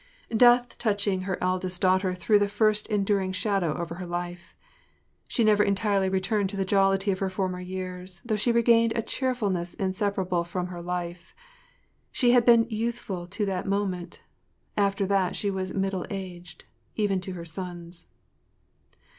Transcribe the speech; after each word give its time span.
Death 0.35 0.79
touching 0.79 1.21
her 1.21 1.37
eldest 1.43 1.79
daughter 1.79 2.15
threw 2.15 2.39
the 2.39 2.47
first 2.47 2.87
enduring 2.87 3.31
shadow 3.31 3.77
over 3.77 3.93
her 4.01 4.05
life. 4.07 4.55
She 5.27 5.43
never 5.43 5.61
entirely 5.61 6.09
returned 6.09 6.49
to 6.49 6.57
the 6.57 6.65
jollity 6.65 7.11
of 7.11 7.19
her 7.19 7.29
former 7.29 7.59
years, 7.59 8.19
though 8.25 8.35
she 8.35 8.51
regained 8.51 8.93
a 8.95 9.03
cheerfulness 9.03 9.75
inseparable 9.75 10.43
from 10.43 10.69
her 10.73 10.81
life. 10.81 11.35
She 12.11 12.31
had 12.31 12.45
been 12.47 12.65
youthful 12.71 13.27
to 13.27 13.45
that 13.45 13.67
moment; 13.67 14.21
after 14.75 15.05
that 15.05 15.35
she 15.35 15.51
was 15.51 15.75
middle 15.75 16.07
aged—even 16.09 17.21
to 17.21 17.33
her 17.33 17.45
sons. 17.45 18.07